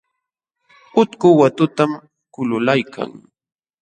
[1.01, 1.91] Utku watutam
[2.33, 3.09] kululaykan.